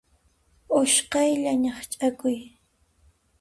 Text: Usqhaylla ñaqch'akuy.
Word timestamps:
Usqhaylla 0.77 1.53
ñaqch'akuy. 1.63 2.39